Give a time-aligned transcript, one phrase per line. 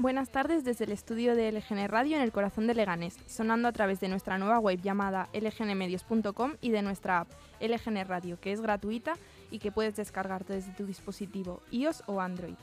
[0.00, 3.72] Buenas tardes desde el estudio de LGN Radio en el corazón de Leganés, sonando a
[3.72, 7.28] través de nuestra nueva web llamada lgnmedios.com y de nuestra app
[7.60, 9.14] LGN Radio, que es gratuita
[9.50, 12.54] y que puedes descargar desde tu dispositivo iOS o Android.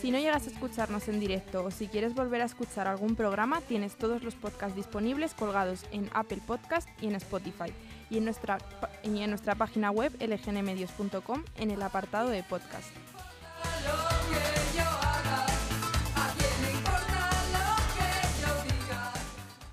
[0.00, 3.60] Si no llegas a escucharnos en directo o si quieres volver a escuchar algún programa,
[3.60, 7.70] tienes todos los podcasts disponibles colgados en Apple Podcast y en Spotify
[8.08, 8.56] y en nuestra,
[9.02, 12.88] en nuestra página web lgnmedios.com en el apartado de podcast.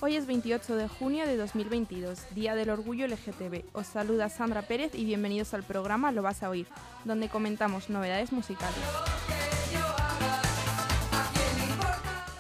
[0.05, 3.63] Hoy es 28 de junio de 2022, Día del Orgullo LGTB.
[3.71, 6.67] Os saluda Sandra Pérez y bienvenidos al programa Lo vas a oír,
[7.05, 8.83] donde comentamos novedades musicales.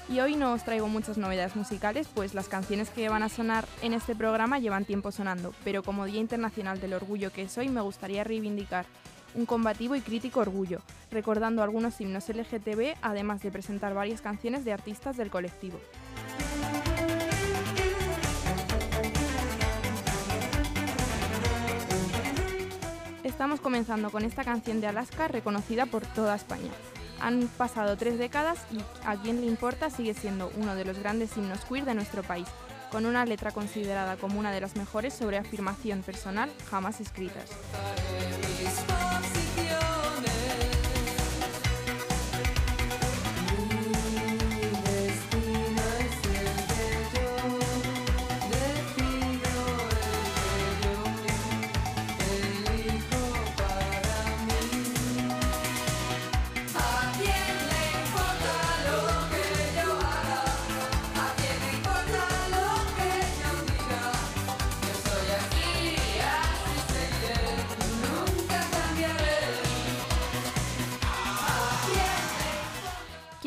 [0.09, 3.65] Y hoy no os traigo muchas novedades musicales, pues las canciones que van a sonar
[3.81, 7.69] en este programa llevan tiempo sonando, pero como Día Internacional del Orgullo que es hoy,
[7.69, 8.85] me gustaría reivindicar
[9.35, 10.81] un combativo y crítico orgullo,
[11.11, 15.79] recordando algunos himnos LGTB, además de presentar varias canciones de artistas del colectivo.
[23.23, 26.71] Estamos comenzando con esta canción de Alaska reconocida por toda España.
[27.19, 31.35] Han pasado tres décadas y a quien le importa sigue siendo uno de los grandes
[31.35, 32.47] himnos queer de nuestro país,
[32.91, 37.49] con una letra considerada como una de las mejores sobre afirmación personal jamás escritas.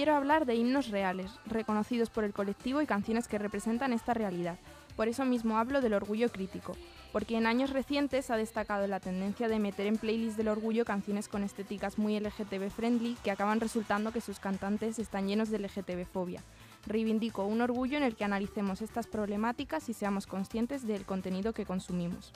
[0.06, 4.56] Quiero hablar de himnos reales, reconocidos por el colectivo y canciones que representan esta realidad.
[4.94, 6.77] Por eso mismo hablo del orgullo crítico,
[7.11, 11.27] porque en años recientes ha destacado la tendencia de meter en playlists del orgullo canciones
[11.27, 16.06] con estéticas muy LGTB friendly que acaban resultando que sus cantantes están llenos de LGTB
[16.06, 16.41] fobia.
[16.87, 21.67] Reivindico un orgullo en el que analicemos estas problemáticas y seamos conscientes del contenido que
[21.67, 22.33] consumimos.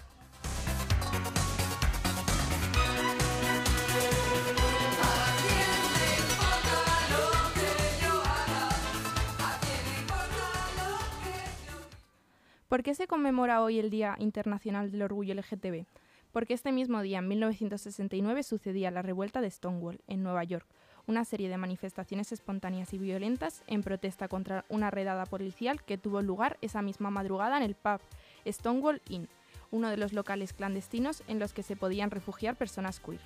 [12.70, 15.86] ¿Por qué se conmemora hoy el Día Internacional del Orgullo LGTB?
[16.30, 20.68] Porque este mismo día, en 1969, sucedía la revuelta de Stonewall, en Nueva York,
[21.08, 26.22] una serie de manifestaciones espontáneas y violentas en protesta contra una redada policial que tuvo
[26.22, 28.00] lugar esa misma madrugada en el pub
[28.46, 29.28] Stonewall Inn,
[29.72, 33.18] uno de los locales clandestinos en los que se podían refugiar personas queer.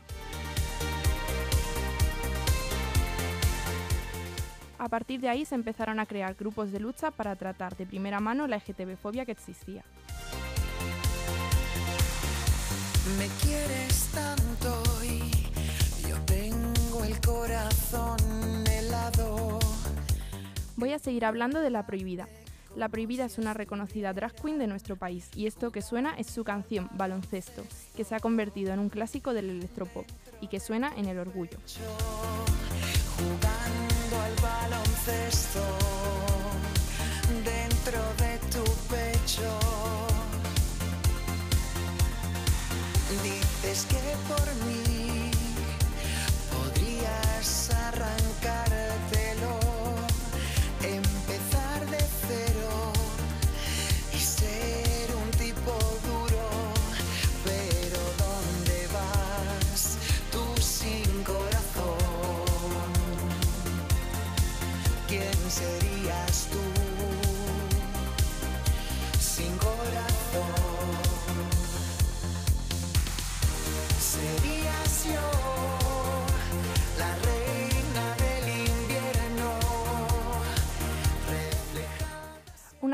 [4.84, 8.20] A partir de ahí se empezaron a crear grupos de lucha para tratar de primera
[8.20, 9.82] mano la LGTB-fobia que existía.
[13.16, 15.20] Me quieres tanto y
[16.06, 18.18] yo tengo el corazón
[18.70, 19.58] helado.
[20.76, 22.28] Voy a seguir hablando de La Prohibida.
[22.76, 26.26] La Prohibida es una reconocida drag queen de nuestro país y esto que suena es
[26.26, 27.62] su canción Baloncesto,
[27.96, 30.04] que se ha convertido en un clásico del electropop
[30.42, 31.56] y que suena en el orgullo.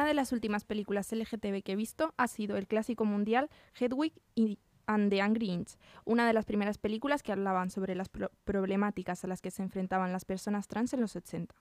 [0.01, 4.15] Una de las últimas películas LGTB que he visto ha sido el clásico mundial Hedwig
[4.35, 5.77] y and the Angry Inch,
[6.07, 9.63] una de las primeras películas que hablaban sobre las pro- problemáticas a las que se
[9.63, 11.55] enfrentaban las personas trans en los 80.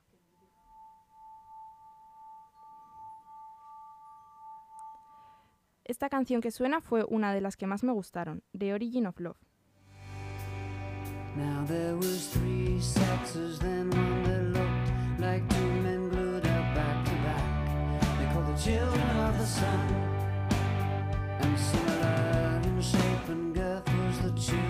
[5.84, 9.20] Esta canción que suena fue una de las que más me gustaron, The Origin of
[9.20, 9.36] Love.
[18.62, 19.80] Children of the sun,
[21.40, 24.69] and similar in shape and girth was the children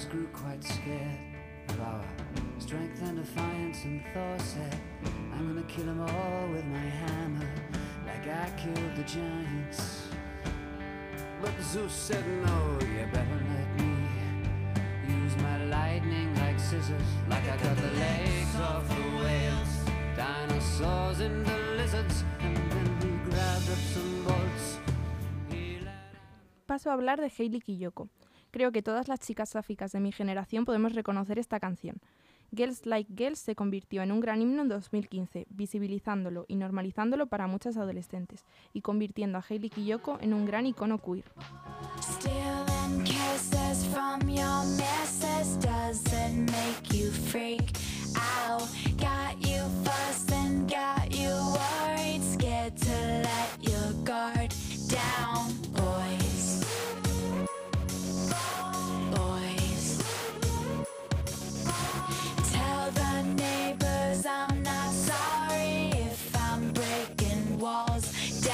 [0.00, 1.18] gods grew quite scared
[1.68, 2.04] of our
[2.58, 4.80] strength and defiance, and Thor said,
[5.34, 7.48] I'm gonna kill them all with my hammer,
[8.06, 10.08] like I killed the giants.
[11.42, 13.94] But Zeus said, No, you better let me
[15.08, 19.72] use my lightning like scissors, like I cut the legs off the whales,
[20.16, 24.78] dinosaurs into lizards, and then he grabbed up some bolts.
[26.66, 28.08] Paso a hablar de Hailey Kiyoko.
[28.50, 32.00] Creo que todas las chicas sáficas de mi generación podemos reconocer esta canción.
[32.52, 37.46] Girls Like Girls se convirtió en un gran himno en 2015, visibilizándolo y normalizándolo para
[37.46, 41.24] muchas adolescentes, y convirtiendo a Hailey Kiyoko en un gran icono queer.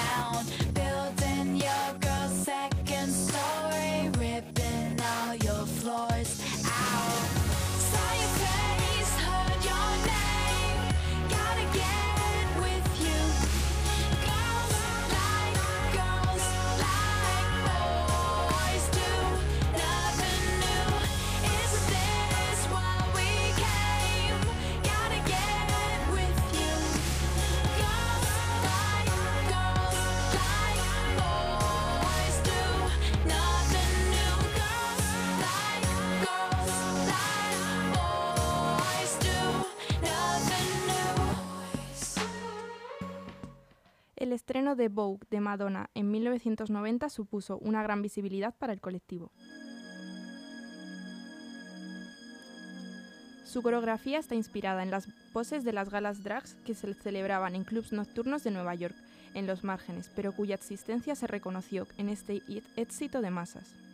[0.07, 0.66] around.
[44.37, 49.33] Estreno de Vogue de Madonna en 1990 supuso una gran visibilidad para el colectivo.
[53.45, 57.65] Su coreografía está inspirada en las poses de las galas drags que se celebraban en
[57.65, 58.95] clubs nocturnos de Nueva York,
[59.35, 62.43] en los márgenes, pero cuya existencia se reconoció en este
[62.77, 63.86] éxito de masas.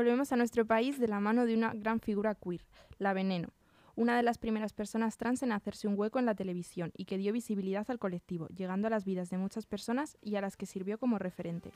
[0.00, 2.64] Volvemos a nuestro país de la mano de una gran figura queer,
[2.98, 3.50] la Veneno,
[3.96, 7.18] una de las primeras personas trans en hacerse un hueco en la televisión y que
[7.18, 10.64] dio visibilidad al colectivo, llegando a las vidas de muchas personas y a las que
[10.64, 11.70] sirvió como referente.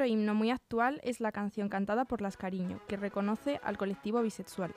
[0.00, 4.22] Otro himno muy actual es la canción cantada por Las Cariño, que reconoce al colectivo
[4.22, 4.74] bisexual.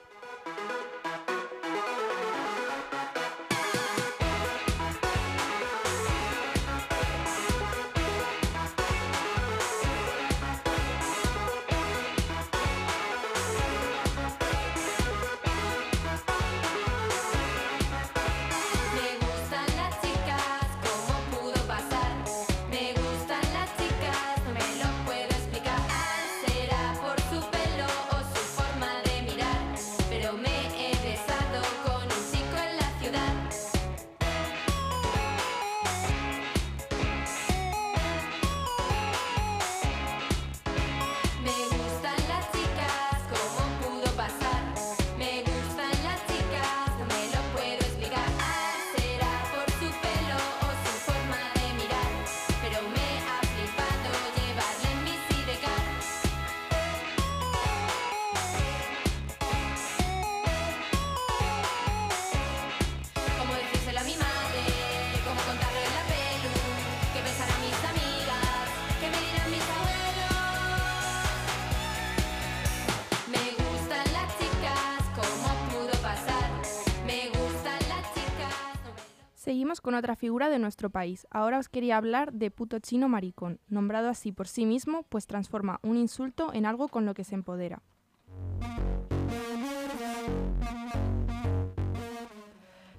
[79.44, 81.26] Seguimos con otra figura de nuestro país.
[81.30, 85.80] Ahora os quería hablar de puto chino maricón, nombrado así por sí mismo, pues transforma
[85.82, 87.82] un insulto en algo con lo que se empodera.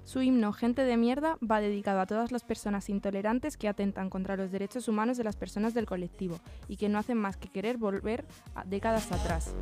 [0.04, 4.36] Su himno Gente de mierda va dedicado a todas las personas intolerantes que atentan contra
[4.36, 6.38] los derechos humanos de las personas del colectivo
[6.68, 8.24] y que no hacen más que querer volver
[8.54, 9.52] a décadas atrás.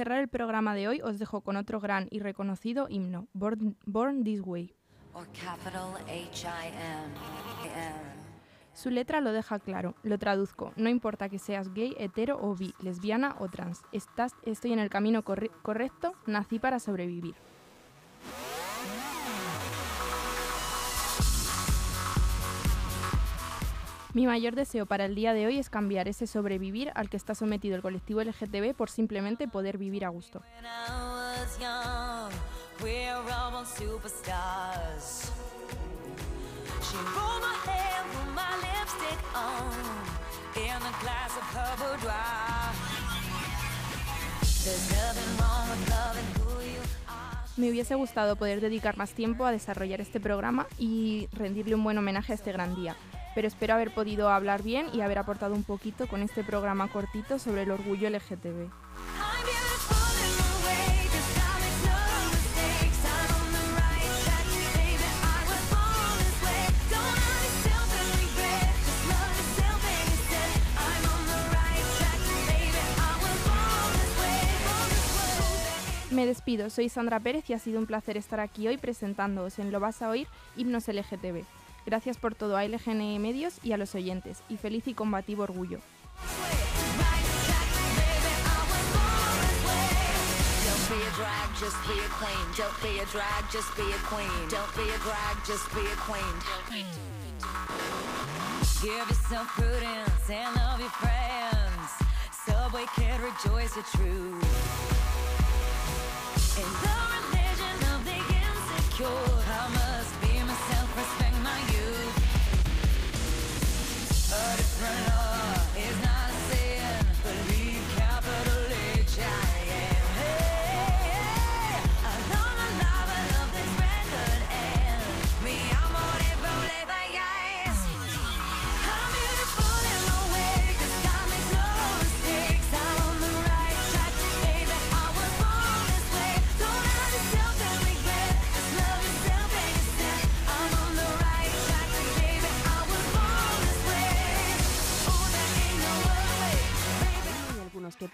[0.00, 4.24] Cerrar el programa de hoy os dejo con otro gran y reconocido himno, Born, Born
[4.24, 4.72] This Way.
[8.72, 12.72] Su letra lo deja claro, lo traduzco, no importa que seas gay, hetero o bi,
[12.80, 17.34] lesbiana o trans, estás, estoy en el camino corre- correcto, nací para sobrevivir.
[24.12, 27.36] Mi mayor deseo para el día de hoy es cambiar ese sobrevivir al que está
[27.36, 30.42] sometido el colectivo LGTB por simplemente poder vivir a gusto.
[47.56, 51.98] Me hubiese gustado poder dedicar más tiempo a desarrollar este programa y rendirle un buen
[51.98, 52.96] homenaje a este gran día,
[53.34, 57.38] pero espero haber podido hablar bien y haber aportado un poquito con este programa cortito
[57.38, 58.70] sobre el orgullo LGTB.
[76.10, 79.72] Me despido, soy Sandra Pérez y ha sido un placer estar aquí hoy presentándoos en
[79.72, 81.44] Lo vas a oír Himnos LGTB.
[81.86, 85.80] Gracias por todo a LGN Medios y a los oyentes, y feliz y combativo orgullo.
[98.80, 101.30] Give yourself prudence and love your friends.
[102.96, 104.90] Kid, rejoice your truth.